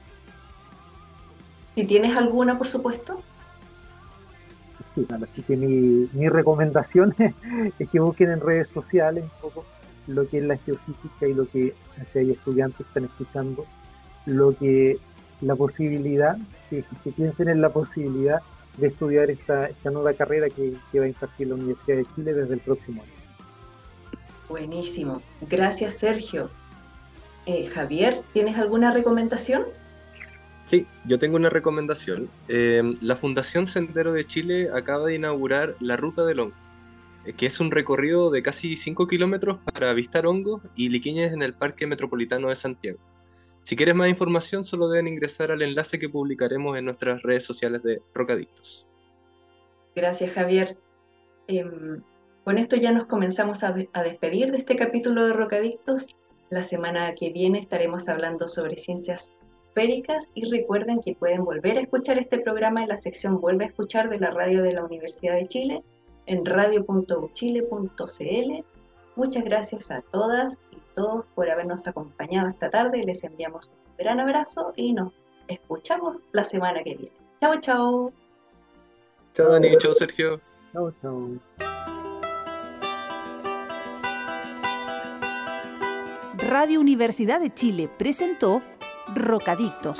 [1.73, 3.19] Si tienes alguna, por supuesto.
[4.93, 7.15] Sí, así que mi, mi recomendación
[7.79, 9.65] es que busquen en redes sociales un poco
[10.09, 11.73] lo que es la geofísica y lo que
[12.11, 13.65] si hay estudiantes están escuchando,
[14.25, 14.97] lo que
[15.41, 16.37] la posibilidad,
[16.69, 16.83] que,
[17.15, 18.41] piensen en la posibilidad
[18.77, 22.55] de estudiar esta, esta nueva carrera que, va a impartir la Universidad de Chile desde
[22.55, 23.11] el próximo año.
[24.49, 25.21] Buenísimo.
[25.41, 26.49] Gracias, Sergio.
[27.45, 29.63] Eh, Javier, ¿tienes alguna recomendación?
[30.65, 32.29] Sí, yo tengo una recomendación.
[32.47, 36.68] Eh, la Fundación Sendero de Chile acaba de inaugurar la Ruta del Hongo
[37.37, 41.53] que es un recorrido de casi 5 kilómetros para avistar hongos y liquiñas en el
[41.53, 42.99] Parque Metropolitano de Santiago.
[43.61, 47.83] Si quieres más información, solo deben ingresar al enlace que publicaremos en nuestras redes sociales
[47.83, 48.87] de Rocadictos.
[49.95, 50.77] Gracias, Javier.
[51.47, 52.01] Em,
[52.43, 56.07] con esto ya nos comenzamos a, a despedir de este capítulo de Rocadictos.
[56.49, 59.29] La semana que viene estaremos hablando sobre ciencias
[59.67, 63.67] esféricas y recuerden que pueden volver a escuchar este programa en la sección Vuelve a
[63.67, 65.83] escuchar de la radio de la Universidad de Chile
[66.29, 68.63] en radio.uchile.cl.
[69.15, 73.03] Muchas gracias a todas y todos por habernos acompañado esta tarde.
[73.03, 75.11] Les enviamos un gran abrazo y nos
[75.47, 77.11] escuchamos la semana que viene.
[77.41, 78.13] Chao, chao.
[79.35, 79.77] Chao, Dani.
[79.77, 80.39] Chao, Sergio.
[80.71, 81.29] Chao, chao.
[86.47, 88.61] Radio Universidad de Chile presentó
[89.15, 89.99] Rocadictos